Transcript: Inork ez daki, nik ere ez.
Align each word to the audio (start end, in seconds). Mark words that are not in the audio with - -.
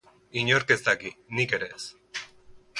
Inork 0.41 0.73
ez 0.77 0.77
daki, 0.87 1.13
nik 1.41 1.55
ere 1.59 1.71
ez. 1.77 1.85